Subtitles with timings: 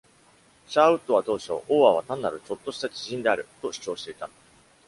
[0.65, 4.31] シャーウッドは当初、オーアは単なる「ちょっとした知人」であると主張していた。